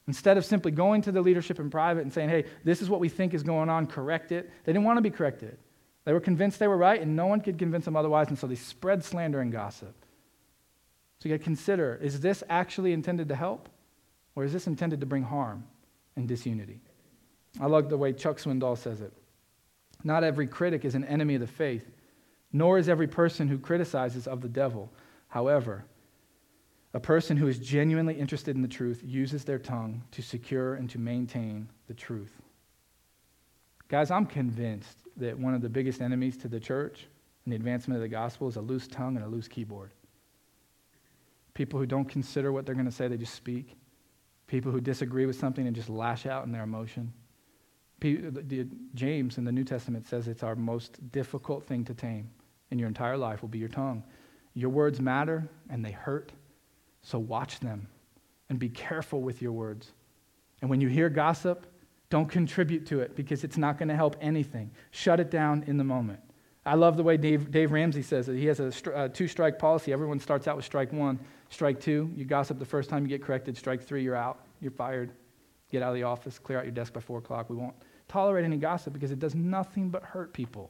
[0.08, 3.02] Instead of simply going to the leadership in private and saying, Hey, this is what
[3.02, 5.58] we think is going on, correct it, they didn't want to be corrected.
[6.06, 8.48] They were convinced they were right, and no one could convince them otherwise, and so
[8.48, 9.94] they spread slander and gossip.
[11.22, 13.70] So you got to consider is this actually intended to help,
[14.36, 15.66] or is this intended to bring harm
[16.16, 16.82] and disunity?
[17.60, 19.14] I love the way Chuck Swindoll says it.
[20.04, 21.86] Not every critic is an enemy of the faith,
[22.52, 24.92] nor is every person who criticizes of the devil.
[25.28, 25.86] However,
[26.96, 30.90] a person who is genuinely interested in the truth uses their tongue to secure and
[30.90, 32.42] to maintain the truth.
[33.90, 37.06] Guys, I'm convinced that one of the biggest enemies to the church
[37.46, 39.92] and the advancement of the gospel is a loose tongue and a loose keyboard.
[41.54, 43.76] People who don't consider what they're going to say, they just speak.
[44.48, 47.14] People who disagree with something and just lash out in their emotion.
[48.96, 52.30] James in the New Testament says it's our most difficult thing to tame
[52.72, 54.04] in your entire life will be your tongue.
[54.54, 56.32] Your words matter and they hurt,
[57.02, 57.88] so watch them
[58.50, 59.92] and be careful with your words.
[60.62, 61.68] And when you hear gossip,
[62.10, 64.72] don't contribute to it because it's not going to help anything.
[64.92, 66.20] Shut it down in the moment.
[66.66, 68.38] I love the way Dave, Dave Ramsey says it.
[68.38, 69.92] He has a, a two strike policy.
[69.92, 71.20] Everyone starts out with strike one.
[71.50, 73.58] Strike two, you gossip the first time you get corrected.
[73.58, 74.46] Strike three, you're out.
[74.60, 75.12] You're fired.
[75.72, 76.38] Get out of the office.
[76.38, 77.50] Clear out your desk by four o'clock.
[77.50, 77.76] We won't
[78.08, 80.70] tolerate any gossip because it does nothing but hurt people.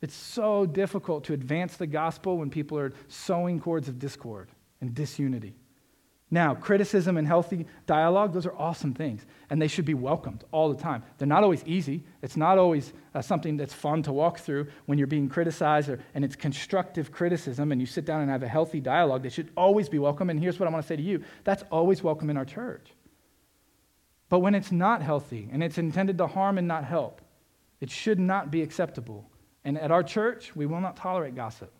[0.00, 4.48] It's so difficult to advance the gospel when people are sowing cords of discord
[4.80, 5.56] and disunity.
[6.30, 10.68] Now, criticism and healthy dialogue, those are awesome things, and they should be welcomed all
[10.68, 11.02] the time.
[11.16, 12.04] They're not always easy.
[12.20, 16.00] It's not always uh, something that's fun to walk through when you're being criticized, or,
[16.14, 19.22] and it's constructive criticism, and you sit down and have a healthy dialogue.
[19.22, 21.64] They should always be welcome, and here's what I want to say to you that's
[21.72, 22.92] always welcome in our church.
[24.28, 27.22] But when it's not healthy and it's intended to harm and not help,
[27.80, 29.30] it should not be acceptable.
[29.64, 31.72] And at our church, we will not tolerate gossip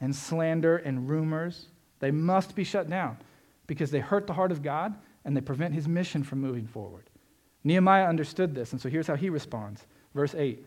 [0.00, 1.66] and slander and rumors.
[1.98, 3.18] They must be shut down
[3.66, 7.08] because they hurt the heart of God and they prevent his mission from moving forward.
[7.62, 9.86] Nehemiah understood this, and so here's how he responds.
[10.14, 10.64] Verse 8.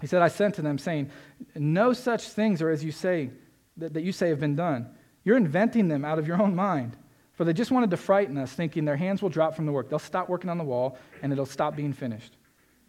[0.00, 1.10] He said, I sent to them, saying,
[1.54, 3.30] No such things are as you say,
[3.76, 4.88] that, that you say have been done.
[5.24, 6.96] You're inventing them out of your own mind.
[7.32, 9.90] For they just wanted to frighten us, thinking their hands will drop from the work.
[9.90, 12.36] They'll stop working on the wall, and it'll stop being finished.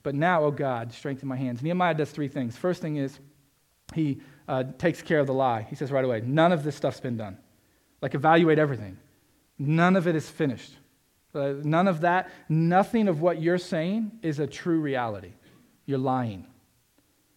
[0.03, 1.61] But now, oh God, strengthen my hands.
[1.61, 2.55] Nehemiah does three things.
[2.55, 3.19] First thing is,
[3.93, 5.67] he uh, takes care of the lie.
[5.69, 7.37] He says right away, None of this stuff's been done.
[8.01, 8.97] Like, evaluate everything.
[9.59, 10.73] None of it is finished.
[11.33, 15.33] Uh, none of that, nothing of what you're saying is a true reality.
[15.85, 16.47] You're lying.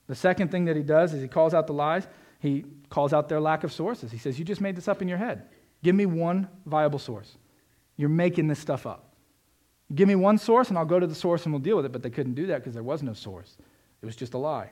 [0.06, 2.06] The second thing that he does is he calls out the lies.
[2.40, 4.11] He calls out their lack of sources.
[4.11, 5.44] He says, You just made this up in your head.
[5.83, 7.37] Give me one viable source.
[7.96, 9.14] You're making this stuff up.
[9.94, 11.92] Give me one source and I'll go to the source and we'll deal with it.
[11.92, 13.56] But they couldn't do that because there was no source,
[14.02, 14.70] it was just a lie.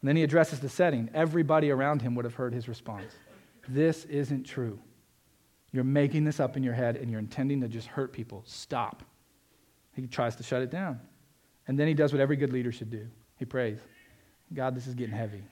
[0.00, 1.10] And then he addresses the setting.
[1.12, 3.12] Everybody around him would have heard his response.
[3.68, 4.78] This isn't true.
[5.72, 8.42] You're making this up in your head and you're intending to just hurt people.
[8.46, 9.02] Stop.
[9.94, 11.00] He tries to shut it down.
[11.66, 13.78] And then he does what every good leader should do he prays,
[14.52, 15.42] God, this is getting heavy.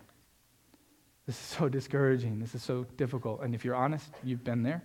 [1.26, 2.38] This is so discouraging.
[2.38, 3.42] This is so difficult.
[3.42, 4.82] And if you're honest, you've been there.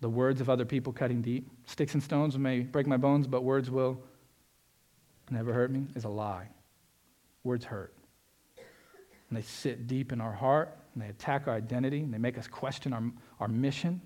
[0.00, 1.50] The words of other people cutting deep.
[1.66, 4.02] Sticks and stones may break my bones, but words will
[5.30, 6.48] never hurt me is a lie.
[7.42, 7.94] Words hurt.
[8.56, 12.36] And they sit deep in our heart, and they attack our identity, and they make
[12.36, 13.02] us question our,
[13.40, 14.00] our mission.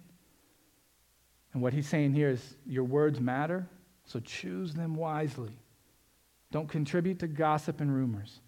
[1.52, 3.66] And what he's saying here is your words matter,
[4.04, 5.52] so choose them wisely.
[6.50, 8.40] Don't contribute to gossip and rumors.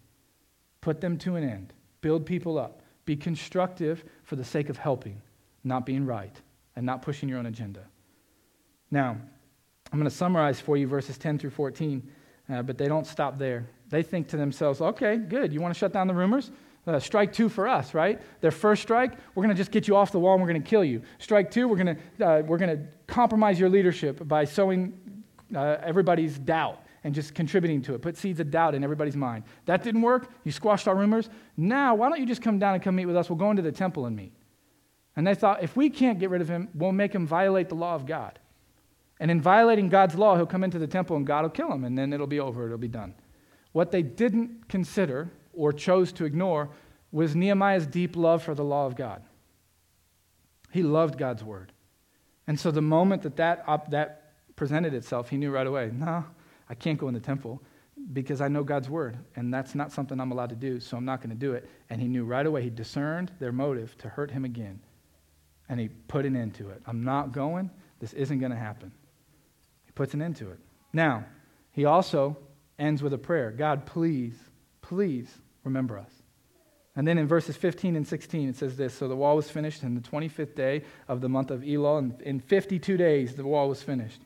[0.81, 1.73] Put them to an end.
[2.01, 2.81] Build people up.
[3.05, 5.21] Be constructive for the sake of helping,
[5.63, 6.35] not being right,
[6.75, 7.85] and not pushing your own agenda.
[8.89, 9.17] Now,
[9.91, 12.09] I'm going to summarize for you verses 10 through 14,
[12.49, 13.67] uh, but they don't stop there.
[13.89, 15.51] They think to themselves, okay, good.
[15.51, 16.51] You want to shut down the rumors?
[16.87, 18.19] Uh, strike two for us, right?
[18.41, 20.63] Their first strike, we're going to just get you off the wall and we're going
[20.63, 21.03] to kill you.
[21.19, 24.97] Strike two, we're going to uh, we're going to compromise your leadership by sowing
[25.55, 28.01] uh, everybody's doubt and just contributing to it.
[28.01, 29.43] Put seeds of doubt in everybody's mind.
[29.65, 30.31] That didn't work.
[30.43, 31.29] You squashed our rumors.
[31.57, 33.29] Now, why don't you just come down and come meet with us?
[33.29, 34.33] We'll go into the temple and meet.
[35.15, 37.75] And they thought, if we can't get rid of him, we'll make him violate the
[37.75, 38.39] law of God.
[39.19, 41.83] And in violating God's law, he'll come into the temple and God will kill him,
[41.83, 43.13] and then it'll be over, it'll be done.
[43.71, 46.69] What they didn't consider or chose to ignore
[47.11, 49.21] was Nehemiah's deep love for the law of God.
[50.71, 51.71] He loved God's word.
[52.47, 56.25] And so the moment that that, that presented itself, he knew right away, no,
[56.69, 57.61] I can't go in the temple
[58.13, 61.05] because I know God's word, and that's not something I'm allowed to do, so I'm
[61.05, 61.69] not going to do it.
[61.89, 64.79] And he knew right away, he discerned their motive to hurt him again,
[65.69, 66.81] and he put an end to it.
[66.87, 68.91] I'm not going, this isn't going to happen.
[69.85, 70.59] He puts an end to it.
[70.93, 71.25] Now,
[71.71, 72.37] he also
[72.79, 74.35] ends with a prayer God, please,
[74.91, 76.11] please remember us.
[76.97, 79.83] And then in verses 15 and 16, it says this So the wall was finished
[79.83, 83.69] in the 25th day of the month of Elul, and in 52 days the wall
[83.69, 84.19] was finished.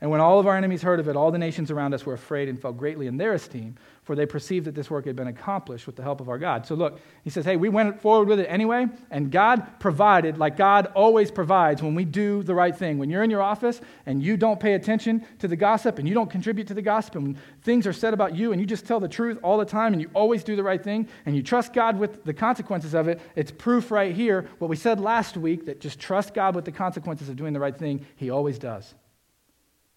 [0.00, 2.14] And when all of our enemies heard of it, all the nations around us were
[2.14, 5.26] afraid and fell greatly in their esteem, for they perceived that this work had been
[5.26, 6.66] accomplished with the help of our God.
[6.66, 10.56] So look, he says, hey, we went forward with it anyway, and God provided like
[10.56, 12.96] God always provides when we do the right thing.
[12.96, 16.14] When you're in your office and you don't pay attention to the gossip and you
[16.14, 19.00] don't contribute to the gossip, and things are said about you and you just tell
[19.00, 21.74] the truth all the time and you always do the right thing and you trust
[21.74, 25.66] God with the consequences of it, it's proof right here, what we said last week,
[25.66, 28.94] that just trust God with the consequences of doing the right thing, He always does.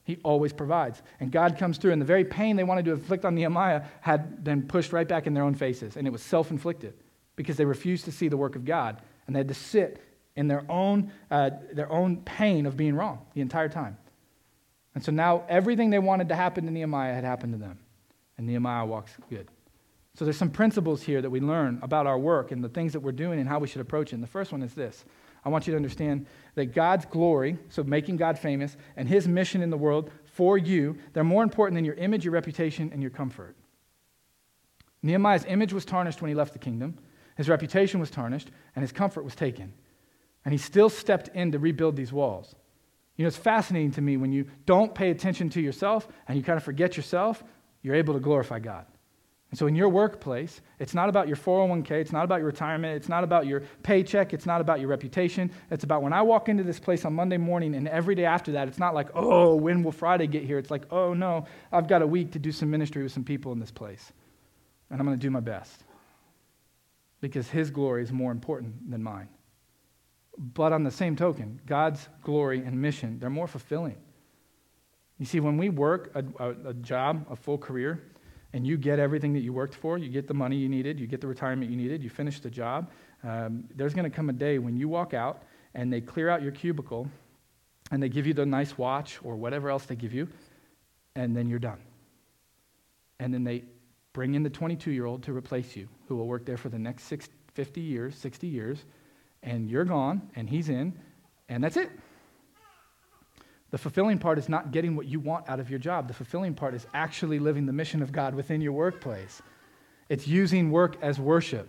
[0.04, 1.02] He always provides.
[1.20, 4.44] And God comes through, and the very pain they wanted to inflict on Nehemiah had
[4.44, 6.94] been pushed right back in their own faces, and it was self inflicted
[7.36, 10.04] because they refused to see the work of God, and they had to sit
[10.36, 13.98] in their own, uh, their own pain of being wrong the entire time.
[14.96, 17.80] And so now everything they wanted to happen to Nehemiah had happened to them,
[18.38, 19.48] and Nehemiah walks good.
[20.16, 23.00] So there's some principles here that we learn about our work and the things that
[23.00, 24.16] we're doing and how we should approach it.
[24.16, 25.06] And the first one is this
[25.46, 26.26] I want you to understand
[26.56, 30.98] that God's glory, so making God famous, and his mission in the world for you,
[31.14, 33.56] they're more important than your image, your reputation, and your comfort.
[35.02, 36.98] Nehemiah's image was tarnished when he left the kingdom,
[37.36, 39.74] his reputation was tarnished, and his comfort was taken.
[40.46, 42.56] And he still stepped in to rebuild these walls.
[43.16, 46.44] You know, it's fascinating to me when you don't pay attention to yourself and you
[46.44, 47.44] kind of forget yourself,
[47.82, 48.86] you're able to glorify God.
[49.54, 52.96] And so in your workplace, it's not about your 401k, it's not about your retirement,
[52.96, 55.52] it's not about your paycheck, it's not about your reputation.
[55.70, 58.54] It's about when I walk into this place on Monday morning and every day after
[58.54, 60.58] that, it's not like, oh, when will Friday get here?
[60.58, 63.52] It's like, oh no, I've got a week to do some ministry with some people
[63.52, 64.12] in this place.
[64.90, 65.84] And I'm going to do my best.
[67.22, 69.30] Because his glory is more important than mine.
[70.36, 73.98] But on the same token, God's glory and mission, they're more fulfilling.
[75.20, 78.02] You see, when we work a, a, a job, a full career,
[78.54, 81.08] and you get everything that you worked for, you get the money you needed, you
[81.08, 82.92] get the retirement you needed, you finish the job,
[83.24, 86.42] um, there's going to come a day when you walk out and they clear out
[86.42, 87.08] your cubicle
[87.92, 90.28] and they give you the nice watch or whatever else they give you,
[91.16, 91.80] and then you're done.
[93.20, 93.64] And then they
[94.14, 96.80] bring in the 22 year old to replace you, who will work there for the
[96.80, 98.86] next six, 50 years, 60 years,
[99.42, 100.98] and you're gone, and he's in,
[101.50, 101.92] and that's it.
[103.74, 106.08] The fulfilling part is not getting what you want out of your job.
[106.08, 109.42] The fulfilling part is actually living the mission of God within your workplace.
[110.10, 111.68] It's using work as worship.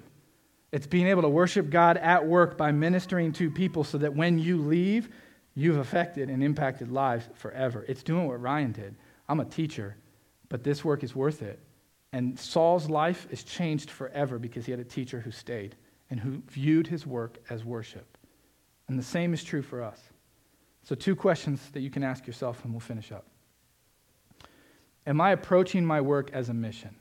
[0.71, 4.39] It's being able to worship God at work by ministering to people so that when
[4.39, 5.09] you leave,
[5.55, 7.87] you've affected and impacted lives forever.
[7.89, 8.95] It's doing what Ryan did.
[9.27, 9.97] I'm a teacher,
[10.51, 11.59] but this work is worth it.
[12.13, 15.75] And Saul's life is changed forever because he had a teacher who stayed
[16.11, 18.19] and who viewed his work as worship.
[18.89, 19.99] And the same is true for us.
[20.85, 23.27] So, two questions that you can ask yourself, and we'll finish up.
[25.07, 26.95] Am I approaching my work as a mission?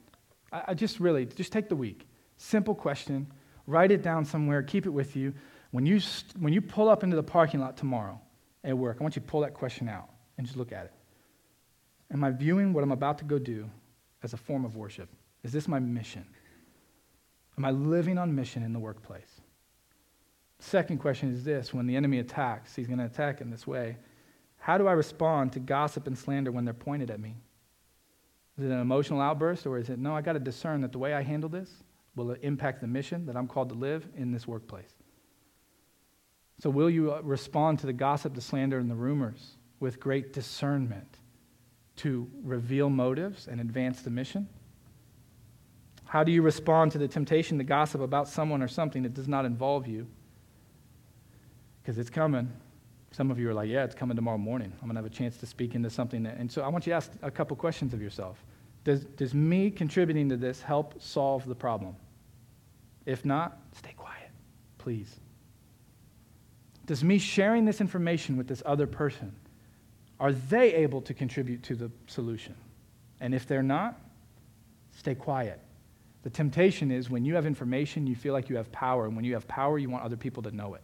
[0.51, 2.07] I, I just really, just take the week.
[2.37, 3.27] Simple question.
[3.67, 4.63] Write it down somewhere.
[4.63, 5.33] Keep it with you.
[5.71, 5.99] When you,
[6.39, 8.19] when you pull up into the parking lot tomorrow
[8.63, 10.93] at work, I want you to pull that question out and just look at it.
[12.11, 13.69] Am I viewing what I'm about to go do
[14.21, 15.09] as a form of worship?
[15.43, 16.25] Is this my mission?
[17.57, 19.32] Am I living on mission in the workplace?
[20.63, 23.97] Second question is this when the enemy attacks, he's going to attack in this way.
[24.57, 27.35] How do I respond to gossip and slander when they're pointed at me?
[28.57, 30.99] Is it an emotional outburst, or is it, no, I got to discern that the
[30.99, 31.69] way I handle this
[32.15, 34.93] will impact the mission that I'm called to live in this workplace?
[36.59, 40.31] So, will you uh, respond to the gossip, the slander, and the rumors with great
[40.31, 41.17] discernment
[41.97, 44.47] to reveal motives and advance the mission?
[46.05, 49.27] How do you respond to the temptation to gossip about someone or something that does
[49.27, 50.07] not involve you?
[51.83, 52.49] Because it's coming.
[53.11, 54.71] Some of you are like, yeah, it's coming tomorrow morning.
[54.81, 56.23] I'm going to have a chance to speak into something.
[56.23, 58.43] That, and so I want you to ask a couple questions of yourself.
[58.83, 61.95] Does, does me contributing to this help solve the problem?
[63.05, 64.31] If not, stay quiet,
[64.77, 65.19] please.
[66.85, 69.33] Does me sharing this information with this other person,
[70.19, 72.55] are they able to contribute to the solution?
[73.19, 73.99] And if they're not,
[74.91, 75.59] stay quiet.
[76.23, 79.05] The temptation is when you have information, you feel like you have power.
[79.05, 80.81] And when you have power, you want other people to know it.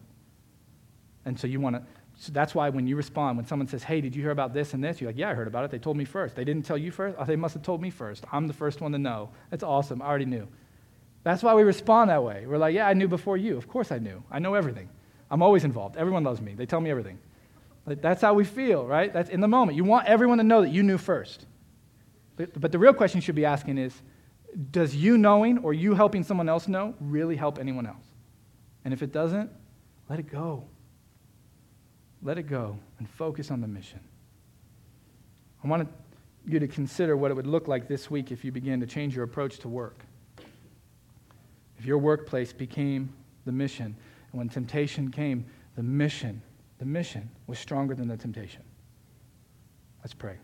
[1.24, 1.82] And so you want to
[2.20, 4.74] so that's why when you respond, when someone says, Hey, did you hear about this
[4.74, 5.00] and this?
[5.00, 5.70] You're like, Yeah, I heard about it.
[5.70, 6.36] They told me first.
[6.36, 7.16] They didn't tell you first?
[7.18, 8.24] Oh, they must have told me first.
[8.30, 9.30] I'm the first one to know.
[9.48, 10.02] That's awesome.
[10.02, 10.46] I already knew.
[11.22, 12.44] That's why we respond that way.
[12.46, 13.56] We're like, Yeah, I knew before you.
[13.56, 14.22] Of course I knew.
[14.30, 14.90] I know everything.
[15.30, 15.96] I'm always involved.
[15.96, 16.54] Everyone loves me.
[16.54, 17.18] They tell me everything.
[17.86, 19.10] Like, that's how we feel, right?
[19.10, 19.76] That's in the moment.
[19.76, 21.46] You want everyone to know that you knew first.
[22.36, 23.94] But, but the real question you should be asking is
[24.70, 28.04] Does you knowing or you helping someone else know really help anyone else?
[28.84, 29.50] And if it doesn't,
[30.10, 30.64] let it go.
[32.22, 34.00] Let it go and focus on the mission.
[35.64, 35.88] I want
[36.46, 39.14] you to consider what it would look like this week if you began to change
[39.14, 40.04] your approach to work.
[41.78, 43.12] If your workplace became
[43.46, 43.96] the mission,
[44.32, 45.46] and when temptation came,
[45.76, 46.42] the mission,
[46.78, 48.62] the mission was stronger than the temptation.
[50.02, 50.36] Let's pray.